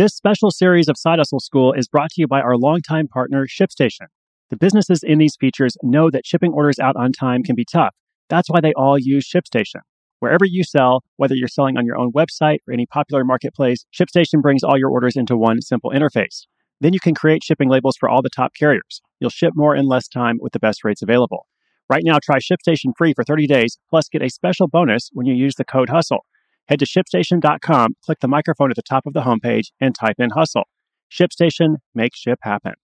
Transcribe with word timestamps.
This 0.00 0.16
special 0.16 0.50
series 0.50 0.88
of 0.88 0.96
Side 0.96 1.18
Hustle 1.18 1.40
School 1.40 1.74
is 1.74 1.86
brought 1.86 2.08
to 2.12 2.22
you 2.22 2.26
by 2.26 2.40
our 2.40 2.56
longtime 2.56 3.06
partner, 3.06 3.46
ShipStation. 3.46 4.06
The 4.48 4.56
businesses 4.56 5.02
in 5.02 5.18
these 5.18 5.36
features 5.38 5.76
know 5.82 6.08
that 6.08 6.24
shipping 6.24 6.54
orders 6.54 6.78
out 6.78 6.96
on 6.96 7.12
time 7.12 7.42
can 7.42 7.54
be 7.54 7.66
tough. 7.70 7.94
That's 8.30 8.48
why 8.48 8.62
they 8.62 8.72
all 8.72 8.98
use 8.98 9.28
ShipStation. 9.30 9.82
Wherever 10.20 10.46
you 10.46 10.64
sell, 10.64 11.04
whether 11.16 11.34
you're 11.34 11.48
selling 11.48 11.76
on 11.76 11.84
your 11.84 11.98
own 11.98 12.12
website 12.12 12.60
or 12.66 12.72
any 12.72 12.86
popular 12.86 13.24
marketplace, 13.24 13.84
ShipStation 13.92 14.40
brings 14.40 14.64
all 14.64 14.78
your 14.78 14.88
orders 14.88 15.16
into 15.16 15.36
one 15.36 15.60
simple 15.60 15.90
interface. 15.90 16.46
Then 16.80 16.94
you 16.94 17.00
can 17.00 17.14
create 17.14 17.44
shipping 17.44 17.68
labels 17.68 17.98
for 18.00 18.08
all 18.08 18.22
the 18.22 18.30
top 18.30 18.54
carriers. 18.58 19.02
You'll 19.18 19.28
ship 19.28 19.52
more 19.54 19.76
in 19.76 19.84
less 19.84 20.08
time 20.08 20.38
with 20.40 20.54
the 20.54 20.60
best 20.60 20.82
rates 20.82 21.02
available. 21.02 21.46
Right 21.90 22.04
now, 22.06 22.18
try 22.22 22.38
ShipStation 22.38 22.92
free 22.96 23.12
for 23.12 23.22
30 23.22 23.46
days, 23.46 23.76
plus 23.90 24.08
get 24.08 24.22
a 24.22 24.30
special 24.30 24.66
bonus 24.66 25.10
when 25.12 25.26
you 25.26 25.34
use 25.34 25.56
the 25.56 25.64
code 25.66 25.90
HUSTLE. 25.90 26.24
Head 26.70 26.78
to 26.78 26.86
shipstation.com, 26.86 27.96
click 28.04 28.20
the 28.20 28.28
microphone 28.28 28.70
at 28.70 28.76
the 28.76 28.82
top 28.82 29.04
of 29.04 29.12
the 29.12 29.22
homepage, 29.22 29.72
and 29.80 29.92
type 29.92 30.14
in 30.20 30.30
HUSTLE. 30.30 30.62
ShipStation, 31.10 31.78
make 31.96 32.14
ship 32.14 32.38
happen. 32.42 32.74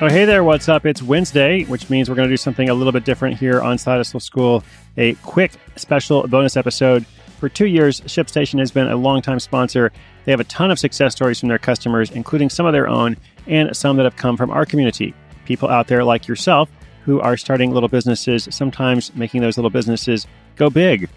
Oh, 0.00 0.08
hey 0.08 0.24
there, 0.24 0.42
what's 0.42 0.70
up? 0.70 0.86
It's 0.86 1.02
Wednesday, 1.02 1.64
which 1.64 1.90
means 1.90 2.08
we're 2.08 2.16
going 2.16 2.28
to 2.30 2.32
do 2.32 2.38
something 2.38 2.70
a 2.70 2.74
little 2.74 2.92
bit 2.92 3.04
different 3.04 3.36
here 3.36 3.60
on 3.60 3.76
Side 3.76 3.98
Hustle 3.98 4.20
School. 4.20 4.64
A 4.96 5.12
quick 5.16 5.52
special 5.76 6.26
bonus 6.26 6.56
episode. 6.56 7.04
For 7.38 7.50
two 7.50 7.66
years, 7.66 8.00
ShipStation 8.02 8.58
has 8.58 8.70
been 8.70 8.86
a 8.86 8.96
longtime 8.96 9.38
sponsor. 9.38 9.92
They 10.24 10.32
have 10.32 10.40
a 10.40 10.44
ton 10.44 10.70
of 10.70 10.78
success 10.78 11.12
stories 11.12 11.40
from 11.40 11.50
their 11.50 11.58
customers, 11.58 12.10
including 12.10 12.48
some 12.48 12.64
of 12.64 12.72
their 12.72 12.88
own 12.88 13.18
and 13.46 13.76
some 13.76 13.96
that 13.96 14.04
have 14.04 14.16
come 14.16 14.36
from 14.36 14.50
our 14.50 14.66
community. 14.66 15.14
People 15.44 15.68
out 15.68 15.88
there 15.88 16.04
like 16.04 16.26
yourself 16.26 16.70
who 17.04 17.20
are 17.20 17.36
starting 17.36 17.72
little 17.72 17.88
businesses, 17.88 18.48
sometimes 18.50 19.14
making 19.14 19.42
those 19.42 19.58
little 19.58 19.70
businesses 19.70 20.26
go 20.56 20.70
big. 20.70 21.08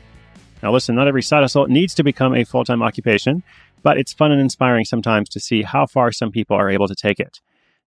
Now, 0.61 0.71
listen, 0.71 0.95
not 0.95 1.07
every 1.07 1.21
side 1.21 1.41
hustle 1.41 1.67
needs 1.67 1.93
to 1.95 2.03
become 2.03 2.35
a 2.35 2.43
full 2.43 2.65
time 2.65 2.81
occupation, 2.81 3.43
but 3.83 3.97
it's 3.97 4.13
fun 4.13 4.31
and 4.31 4.41
inspiring 4.41 4.85
sometimes 4.85 5.29
to 5.29 5.39
see 5.39 5.63
how 5.63 5.85
far 5.85 6.11
some 6.11 6.31
people 6.31 6.57
are 6.57 6.69
able 6.69 6.87
to 6.87 6.95
take 6.95 7.19
it. 7.19 7.39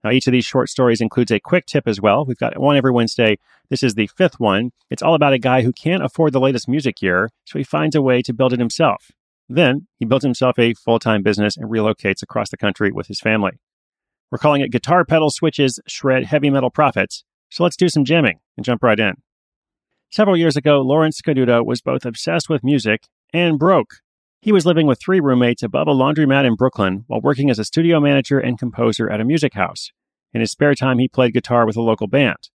Now, 0.02 0.10
each 0.10 0.26
of 0.26 0.32
these 0.32 0.46
short 0.46 0.70
stories 0.70 1.00
includes 1.00 1.30
a 1.30 1.40
quick 1.40 1.66
tip 1.66 1.86
as 1.86 2.00
well. 2.00 2.24
We've 2.24 2.38
got 2.38 2.58
one 2.58 2.76
every 2.76 2.90
Wednesday. 2.90 3.38
This 3.68 3.82
is 3.82 3.94
the 3.94 4.06
fifth 4.06 4.40
one. 4.40 4.72
It's 4.88 5.02
all 5.02 5.14
about 5.14 5.34
a 5.34 5.38
guy 5.38 5.62
who 5.62 5.72
can't 5.72 6.02
afford 6.02 6.32
the 6.32 6.40
latest 6.40 6.68
music 6.68 6.96
gear, 6.96 7.30
so 7.44 7.58
he 7.58 7.64
finds 7.64 7.94
a 7.94 8.02
way 8.02 8.22
to 8.22 8.32
build 8.32 8.54
it 8.54 8.60
himself. 8.60 9.10
Then 9.48 9.88
he 9.98 10.06
builds 10.06 10.24
himself 10.24 10.58
a 10.58 10.74
full 10.74 11.00
time 11.00 11.22
business 11.22 11.56
and 11.56 11.70
relocates 11.70 12.22
across 12.22 12.50
the 12.50 12.56
country 12.56 12.92
with 12.92 13.08
his 13.08 13.20
family. 13.20 13.58
We're 14.30 14.38
calling 14.38 14.60
it 14.60 14.70
Guitar 14.70 15.04
Pedal 15.04 15.30
Switches 15.30 15.80
Shred 15.88 16.24
Heavy 16.24 16.50
Metal 16.50 16.70
Profits. 16.70 17.24
So 17.50 17.64
let's 17.64 17.76
do 17.76 17.88
some 17.88 18.04
jamming 18.04 18.38
and 18.56 18.64
jump 18.64 18.82
right 18.82 18.98
in. 18.98 19.14
Several 20.08 20.36
years 20.36 20.56
ago, 20.56 20.80
Lawrence 20.80 21.20
Caduto 21.20 21.64
was 21.66 21.80
both 21.80 22.04
obsessed 22.04 22.48
with 22.48 22.62
music 22.62 23.08
and 23.32 23.58
broke. 23.58 23.96
He 24.40 24.52
was 24.52 24.64
living 24.64 24.86
with 24.86 25.00
three 25.00 25.18
roommates 25.20 25.64
above 25.64 25.88
a 25.88 25.92
laundromat 25.92 26.46
in 26.46 26.54
Brooklyn 26.54 27.04
while 27.08 27.20
working 27.20 27.50
as 27.50 27.58
a 27.58 27.64
studio 27.64 27.98
manager 27.98 28.38
and 28.38 28.58
composer 28.58 29.10
at 29.10 29.20
a 29.20 29.24
music 29.24 29.54
house. 29.54 29.90
In 30.32 30.40
his 30.40 30.52
spare 30.52 30.74
time, 30.74 30.98
he 31.00 31.08
played 31.08 31.34
guitar 31.34 31.66
with 31.66 31.76
a 31.76 31.82
local 31.82 32.06
band. 32.06 32.50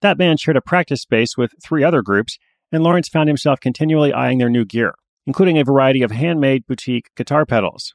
That 0.00 0.16
band 0.16 0.40
shared 0.40 0.56
a 0.56 0.62
practice 0.62 1.02
space 1.02 1.36
with 1.36 1.52
three 1.62 1.84
other 1.84 2.00
groups, 2.00 2.38
and 2.72 2.82
Lawrence 2.82 3.08
found 3.08 3.28
himself 3.28 3.60
continually 3.60 4.12
eyeing 4.12 4.38
their 4.38 4.50
new 4.50 4.64
gear, 4.64 4.94
including 5.26 5.58
a 5.58 5.64
variety 5.64 6.02
of 6.02 6.10
handmade 6.10 6.66
boutique 6.66 7.10
guitar 7.14 7.44
pedals. 7.44 7.94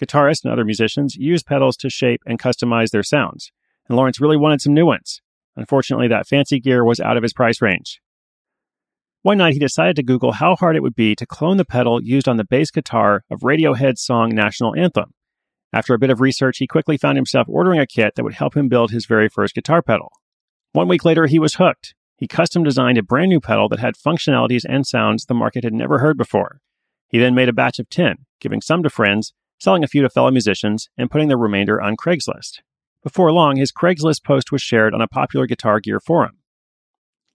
Guitarists 0.00 0.44
and 0.44 0.52
other 0.52 0.64
musicians 0.64 1.16
use 1.16 1.42
pedals 1.42 1.76
to 1.78 1.90
shape 1.90 2.20
and 2.26 2.38
customize 2.38 2.90
their 2.90 3.02
sounds, 3.02 3.50
and 3.88 3.96
Lawrence 3.96 4.20
really 4.20 4.36
wanted 4.36 4.60
some 4.60 4.74
new 4.74 4.86
ones. 4.86 5.22
Unfortunately, 5.56 6.08
that 6.08 6.26
fancy 6.26 6.60
gear 6.60 6.84
was 6.84 7.00
out 7.00 7.16
of 7.16 7.22
his 7.22 7.32
price 7.32 7.62
range. 7.62 8.00
One 9.22 9.38
night, 9.38 9.54
he 9.54 9.58
decided 9.58 9.96
to 9.96 10.02
Google 10.02 10.32
how 10.32 10.54
hard 10.54 10.76
it 10.76 10.82
would 10.82 10.94
be 10.94 11.16
to 11.16 11.26
clone 11.26 11.56
the 11.56 11.64
pedal 11.64 12.02
used 12.02 12.28
on 12.28 12.36
the 12.36 12.44
bass 12.44 12.70
guitar 12.70 13.24
of 13.30 13.40
Radiohead's 13.40 14.02
song 14.02 14.34
National 14.34 14.76
Anthem. 14.76 15.12
After 15.72 15.94
a 15.94 15.98
bit 15.98 16.10
of 16.10 16.20
research, 16.20 16.58
he 16.58 16.66
quickly 16.66 16.96
found 16.96 17.16
himself 17.16 17.48
ordering 17.48 17.80
a 17.80 17.86
kit 17.86 18.14
that 18.14 18.22
would 18.22 18.34
help 18.34 18.56
him 18.56 18.68
build 18.68 18.90
his 18.90 19.06
very 19.06 19.28
first 19.28 19.54
guitar 19.54 19.82
pedal. 19.82 20.12
One 20.72 20.88
week 20.88 21.04
later, 21.04 21.26
he 21.26 21.38
was 21.38 21.54
hooked. 21.54 21.94
He 22.18 22.28
custom 22.28 22.62
designed 22.62 22.98
a 22.98 23.02
brand 23.02 23.30
new 23.30 23.40
pedal 23.40 23.68
that 23.70 23.78
had 23.78 23.94
functionalities 23.96 24.64
and 24.68 24.86
sounds 24.86 25.24
the 25.24 25.34
market 25.34 25.64
had 25.64 25.74
never 25.74 25.98
heard 25.98 26.16
before. 26.16 26.60
He 27.08 27.18
then 27.18 27.34
made 27.34 27.48
a 27.48 27.52
batch 27.52 27.78
of 27.78 27.88
10, 27.88 28.16
giving 28.40 28.60
some 28.60 28.82
to 28.82 28.90
friends, 28.90 29.32
selling 29.58 29.84
a 29.84 29.88
few 29.88 30.02
to 30.02 30.08
fellow 30.08 30.30
musicians, 30.30 30.88
and 30.96 31.10
putting 31.10 31.28
the 31.28 31.36
remainder 31.36 31.80
on 31.80 31.96
Craigslist. 31.96 32.60
Before 33.02 33.32
long, 33.32 33.56
his 33.56 33.72
Craigslist 33.72 34.24
post 34.24 34.50
was 34.50 34.62
shared 34.62 34.92
on 34.92 35.00
a 35.00 35.08
popular 35.08 35.46
guitar 35.46 35.80
gear 35.80 36.00
forum. 36.00 36.38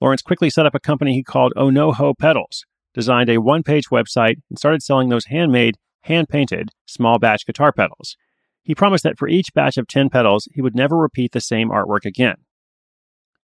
Lawrence 0.01 0.21
quickly 0.21 0.49
set 0.49 0.65
up 0.65 0.75
a 0.75 0.79
company 0.79 1.13
he 1.13 1.23
called 1.23 1.53
Oh 1.55 1.69
No 1.69 1.91
Ho 1.91 2.13
Pedals, 2.13 2.65
designed 2.93 3.29
a 3.29 3.37
one 3.37 3.63
page 3.63 3.89
website, 3.89 4.37
and 4.49 4.57
started 4.57 4.81
selling 4.81 5.09
those 5.09 5.25
handmade, 5.25 5.77
hand 6.01 6.27
painted, 6.27 6.69
small 6.85 7.19
batch 7.19 7.45
guitar 7.45 7.71
pedals. 7.71 8.17
He 8.63 8.75
promised 8.75 9.03
that 9.03 9.17
for 9.17 9.27
each 9.27 9.53
batch 9.53 9.77
of 9.77 9.87
10 9.87 10.09
pedals, 10.09 10.47
he 10.53 10.61
would 10.61 10.75
never 10.75 10.97
repeat 10.97 11.31
the 11.31 11.41
same 11.41 11.69
artwork 11.69 12.05
again. 12.05 12.35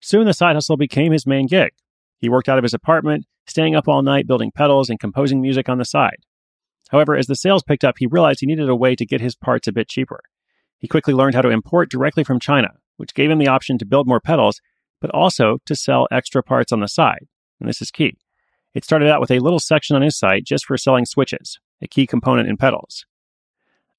Soon 0.01 0.27
the 0.27 0.35
side 0.35 0.55
hustle 0.55 0.77
became 0.77 1.13
his 1.13 1.27
main 1.27 1.47
gig. 1.47 1.73
He 2.19 2.29
worked 2.29 2.49
out 2.49 2.59
of 2.59 2.65
his 2.65 2.75
apartment, 2.75 3.27
staying 3.47 3.75
up 3.75 3.89
all 3.89 4.03
night 4.03 4.27
building 4.27 4.51
pedals 4.55 4.91
and 4.91 4.99
composing 4.99 5.41
music 5.41 5.69
on 5.69 5.79
the 5.79 5.85
side. 5.85 6.19
However, 6.95 7.17
as 7.17 7.27
the 7.27 7.35
sales 7.35 7.65
picked 7.65 7.83
up, 7.83 7.97
he 7.99 8.07
realized 8.07 8.39
he 8.39 8.47
needed 8.47 8.69
a 8.69 8.77
way 8.77 8.95
to 8.95 9.05
get 9.05 9.21
his 9.21 9.35
parts 9.35 9.67
a 9.67 9.73
bit 9.73 9.89
cheaper. 9.89 10.21
He 10.79 10.87
quickly 10.87 11.13
learned 11.13 11.35
how 11.35 11.43
to 11.43 11.51
import 11.51 11.91
directly 11.91 12.23
from 12.23 12.39
China, 12.39 12.69
which 12.99 13.15
gave 13.15 13.33
him 13.33 13.39
the 13.39 13.49
option 13.49 13.79
to 13.79 13.85
build 13.85 14.07
more 14.07 14.21
pedals 14.21 14.61
but 15.01 15.11
also 15.11 15.59
to 15.67 15.75
sell 15.75 16.07
extra 16.13 16.41
parts 16.41 16.71
on 16.71 16.79
the 16.79 16.87
side. 16.87 17.27
And 17.59 17.69
this 17.69 17.83
is 17.83 17.91
key. 17.91 18.17
It 18.75 18.85
started 18.85 19.11
out 19.11 19.21
with 19.21 19.33
a 19.33 19.41
little 19.41 19.59
section 19.59 19.97
on 19.97 20.03
his 20.03 20.17
site 20.17 20.45
just 20.45 20.67
for 20.67 20.79
selling 20.79 21.05
switches, 21.05 21.59
a 21.83 21.89
key 21.89 22.07
component 22.07 22.49
in 22.49 22.57
pedals. 22.57 23.05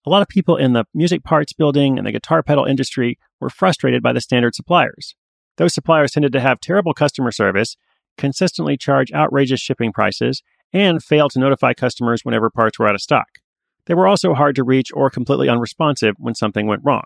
A 0.06 0.10
lot 0.10 0.22
of 0.22 0.30
people 0.30 0.56
in 0.56 0.72
the 0.72 0.86
music 0.94 1.22
parts 1.26 1.52
building 1.52 1.98
and 1.98 2.08
the 2.08 2.14
guitar 2.14 2.44
pedal 2.44 2.64
industry 2.64 3.20
were 3.42 3.50
frustrated 3.50 4.02
by 4.02 4.14
the 4.14 4.22
standard 4.22 4.56
suppliers. 4.56 5.16
Those 5.58 5.74
suppliers 5.74 6.14
tended 6.14 6.32
to 6.32 6.40
have 6.40 6.62
terrible 6.62 6.94
customer 6.94 7.34
service, 7.34 7.76
consistently 8.18 8.78
charge 8.78 9.12
outrageous 9.12 9.60
shipping 9.60 9.92
prices, 9.92 10.42
and 10.76 11.02
failed 11.02 11.32
to 11.32 11.40
notify 11.40 11.74
customers 11.74 12.26
whenever 12.26 12.50
parts 12.50 12.78
were 12.78 12.88
out 12.88 12.96
of 12.96 13.02
stock. 13.02 13.40
They 13.86 13.94
were 13.94 14.08
also 14.08 14.34
hard 14.34 14.56
to 14.58 14.64
reach 14.64 14.92
or 14.94 15.10
completely 15.10 15.48
unresponsive 15.48 16.16
when 16.18 16.36
something 16.36 16.68
went 16.68 16.82
wrong. 16.84 17.06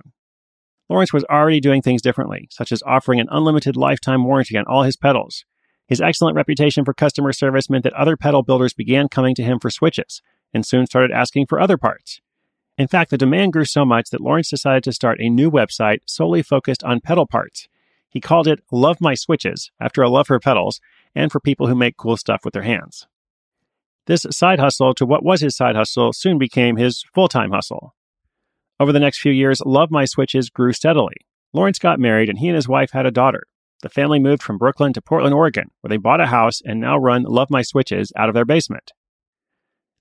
Lawrence 0.89 1.13
was 1.13 1.23
already 1.25 1.59
doing 1.59 1.83
things 1.83 2.01
differently, 2.01 2.47
such 2.49 2.71
as 2.71 2.81
offering 2.83 3.19
an 3.19 3.27
unlimited 3.29 3.77
lifetime 3.77 4.23
warranty 4.23 4.57
on 4.57 4.65
all 4.65 4.81
his 4.81 4.97
pedals. 4.97 5.45
His 5.87 6.01
excellent 6.01 6.35
reputation 6.35 6.83
for 6.83 6.95
customer 6.95 7.31
service 7.31 7.69
meant 7.69 7.83
that 7.83 7.93
other 7.93 8.17
pedal 8.17 8.41
builders 8.41 8.73
began 8.73 9.07
coming 9.07 9.35
to 9.35 9.43
him 9.43 9.59
for 9.59 9.69
switches 9.69 10.23
and 10.51 10.65
soon 10.65 10.87
started 10.87 11.11
asking 11.11 11.45
for 11.45 11.59
other 11.59 11.77
parts. 11.77 12.21
In 12.75 12.87
fact, 12.87 13.11
the 13.11 13.17
demand 13.19 13.53
grew 13.53 13.65
so 13.65 13.85
much 13.85 14.09
that 14.09 14.21
Lawrence 14.21 14.49
decided 14.49 14.83
to 14.85 14.93
start 14.93 15.21
a 15.21 15.29
new 15.29 15.51
website 15.51 15.99
solely 16.07 16.41
focused 16.41 16.83
on 16.83 17.01
pedal 17.01 17.27
parts. 17.27 17.67
He 18.07 18.19
called 18.19 18.47
it 18.47 18.63
Love 18.71 18.97
My 18.99 19.13
Switches, 19.13 19.69
after 19.79 20.01
a 20.01 20.09
love 20.09 20.25
for 20.25 20.39
pedals 20.39 20.81
and 21.13 21.31
for 21.31 21.39
people 21.39 21.67
who 21.67 21.75
make 21.75 21.97
cool 21.97 22.17
stuff 22.17 22.41
with 22.43 22.55
their 22.55 22.63
hands. 22.63 23.05
This 24.09 24.25
side 24.31 24.59
hustle 24.59 24.95
to 24.95 25.05
what 25.05 25.23
was 25.23 25.41
his 25.41 25.55
side 25.55 25.75
hustle 25.75 26.13
soon 26.13 26.39
became 26.39 26.77
his 26.77 27.03
full 27.13 27.27
time 27.27 27.51
hustle. 27.51 27.93
Over 28.79 28.91
the 28.91 28.99
next 28.99 29.21
few 29.21 29.31
years, 29.31 29.61
Love 29.63 29.91
My 29.91 30.05
Switches 30.05 30.49
grew 30.49 30.73
steadily. 30.73 31.13
Lawrence 31.53 31.77
got 31.77 31.99
married 31.99 32.27
and 32.27 32.39
he 32.39 32.47
and 32.47 32.55
his 32.55 32.67
wife 32.67 32.89
had 32.91 33.05
a 33.05 33.11
daughter. 33.11 33.43
The 33.83 33.89
family 33.89 34.17
moved 34.17 34.41
from 34.41 34.57
Brooklyn 34.57 34.93
to 34.93 35.01
Portland, 35.01 35.35
Oregon, 35.35 35.67
where 35.81 35.89
they 35.89 35.97
bought 35.97 36.21
a 36.21 36.25
house 36.25 36.59
and 36.65 36.79
now 36.79 36.97
run 36.97 37.21
Love 37.21 37.51
My 37.51 37.61
Switches 37.61 38.11
out 38.17 38.29
of 38.29 38.33
their 38.33 38.45
basement. 38.45 38.93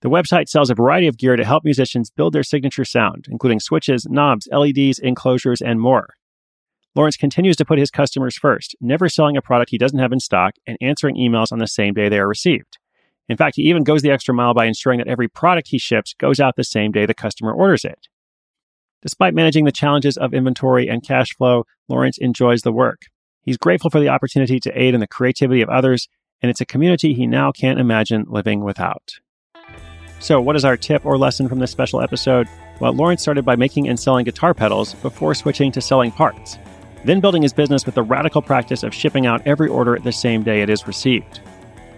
The 0.01 0.09
website 0.09 0.49
sells 0.49 0.71
a 0.71 0.75
variety 0.75 1.07
of 1.07 1.19
gear 1.19 1.37
to 1.37 1.45
help 1.45 1.63
musicians 1.63 2.11
build 2.11 2.33
their 2.33 2.43
signature 2.43 2.87
sound, 2.87 3.27
including 3.29 3.61
switches, 3.61 4.07
knobs, 4.09 4.49
LEDs, 4.51 4.99
enclosures, 5.01 5.61
and 5.61 5.83
more. 5.83 6.15
Lawrence 6.95 7.19
continues 7.19 7.57
to 7.57 7.67
put 7.67 7.79
his 7.79 7.91
customers 7.91 8.39
first, 8.39 8.75
never 8.81 9.11
selling 9.11 9.37
a 9.37 9.43
product 9.43 9.71
he 9.71 9.77
doesn't 9.77 9.99
have 9.99 10.13
in 10.13 10.21
stock 10.21 10.55
and 10.67 10.79
answering 10.81 11.17
emails 11.17 11.53
on 11.53 11.59
the 11.59 11.67
same 11.67 11.93
day 11.93 12.09
they 12.09 12.19
are 12.19 12.27
received. 12.27 12.79
In 13.29 13.37
fact, 13.37 13.57
he 13.57 13.63
even 13.63 13.85
goes 13.85 14.03
the 14.03 14.11
extra 14.11 14.35
mile 14.35 14.55
by 14.55 14.65
ensuring 14.65 14.99
that 14.99 15.09
every 15.09 15.29
product 15.29 15.69
he 15.69 15.79
ships 15.79 16.15
goes 16.19 16.41
out 16.41 16.57
the 16.57 16.65
same 16.65 16.93
day 16.93 17.05
the 17.05 17.15
customer 17.15 17.53
orders 17.53 17.85
it. 17.85 18.09
Despite 19.03 19.35
managing 19.35 19.65
the 19.65 19.73
challenges 19.73 20.17
of 20.17 20.35
inventory 20.35 20.89
and 20.89 21.07
cash 21.07 21.35
flow, 21.37 21.65
Lawrence 21.89 22.19
enjoys 22.19 22.63
the 22.63 22.73
work. 22.73 23.03
He's 23.43 23.57
grateful 23.57 23.91
for 23.91 24.01
the 24.01 24.09
opportunity 24.09 24.59
to 24.61 24.81
aid 24.81 24.95
in 24.95 25.01
the 25.01 25.07
creativity 25.07 25.63
of 25.63 25.69
others, 25.69 26.09
and 26.43 26.51
it's 26.51 26.61
a 26.61 26.67
community 26.67 27.15
he 27.15 27.27
now 27.27 27.53
can't 27.53 27.79
imagine 27.79 28.25
living 28.29 28.65
without. 28.65 29.13
So, 30.21 30.41
what 30.41 30.57
is 30.57 30.65
our 30.65 30.77
tip 30.77 31.07
or 31.07 31.17
lesson 31.17 31.49
from 31.49 31.61
this 31.61 31.71
special 31.71 32.01
episode? 32.01 32.49
Well, 32.81 32.93
Lawrence 32.93 33.23
started 33.23 33.45
by 33.45 33.55
making 33.55 33.89
and 33.89 33.99
selling 33.99 34.25
guitar 34.25 34.53
pedals 34.53 34.95
before 34.95 35.35
switching 35.35 35.71
to 35.73 35.81
selling 35.81 36.11
parts, 36.11 36.59
then 37.05 37.21
building 37.21 37.43
his 37.43 37.53
business 37.53 37.87
with 37.87 37.95
the 37.95 38.03
radical 38.03 38.43
practice 38.43 38.83
of 38.83 38.93
shipping 38.93 39.27
out 39.27 39.47
every 39.47 39.69
order 39.69 39.97
the 39.99 40.13
same 40.13 40.43
day 40.43 40.61
it 40.61 40.71
is 40.71 40.89
received. 40.89 41.41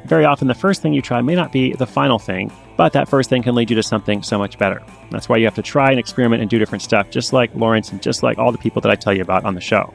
Very 0.04 0.24
often, 0.24 0.48
the 0.48 0.54
first 0.54 0.82
thing 0.82 0.92
you 0.92 1.02
try 1.02 1.20
may 1.20 1.34
not 1.34 1.52
be 1.52 1.72
the 1.72 1.86
final 1.86 2.18
thing, 2.18 2.50
but 2.76 2.92
that 2.94 3.08
first 3.08 3.28
thing 3.28 3.42
can 3.42 3.54
lead 3.54 3.70
you 3.70 3.76
to 3.76 3.82
something 3.82 4.22
so 4.22 4.38
much 4.38 4.58
better. 4.58 4.82
That's 5.10 5.28
why 5.28 5.36
you 5.36 5.44
have 5.44 5.54
to 5.56 5.62
try 5.62 5.90
and 5.90 5.98
experiment 5.98 6.40
and 6.40 6.50
do 6.50 6.58
different 6.58 6.82
stuff, 6.82 7.10
just 7.10 7.32
like 7.32 7.54
Lawrence 7.54 7.92
and 7.92 8.02
just 8.02 8.22
like 8.22 8.38
all 8.38 8.52
the 8.52 8.58
people 8.58 8.80
that 8.82 8.90
I 8.90 8.96
tell 8.96 9.12
you 9.14 9.22
about 9.22 9.44
on 9.44 9.54
the 9.54 9.60
show. 9.60 9.92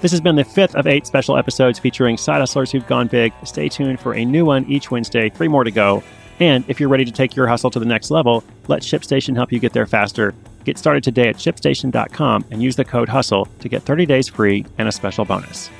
This 0.00 0.10
has 0.10 0.20
been 0.20 0.36
the 0.36 0.44
fifth 0.44 0.74
of 0.74 0.86
eight 0.86 1.06
special 1.06 1.38
episodes 1.38 1.78
featuring 1.78 2.16
side 2.16 2.40
hustlers 2.40 2.70
who've 2.70 2.86
gone 2.86 3.06
big. 3.06 3.32
Stay 3.44 3.68
tuned 3.68 3.98
for 3.98 4.14
a 4.14 4.24
new 4.24 4.44
one 4.44 4.64
each 4.66 4.90
Wednesday, 4.90 5.30
three 5.30 5.48
more 5.48 5.64
to 5.64 5.70
go. 5.70 6.02
And 6.38 6.64
if 6.68 6.78
you're 6.78 6.90
ready 6.90 7.04
to 7.04 7.12
take 7.12 7.34
your 7.34 7.46
hustle 7.46 7.70
to 7.70 7.78
the 7.78 7.86
next 7.86 8.10
level, 8.10 8.44
let 8.68 8.82
ShipStation 8.82 9.34
help 9.34 9.52
you 9.52 9.58
get 9.58 9.72
there 9.72 9.86
faster. 9.86 10.34
Get 10.64 10.76
started 10.76 11.02
today 11.02 11.28
at 11.28 11.36
shipstation.com 11.36 12.44
and 12.50 12.62
use 12.62 12.76
the 12.76 12.84
code 12.84 13.08
HUSTLE 13.08 13.48
to 13.60 13.68
get 13.68 13.84
30 13.84 14.04
days 14.04 14.28
free 14.28 14.66
and 14.78 14.88
a 14.88 14.92
special 14.92 15.24
bonus. 15.24 15.70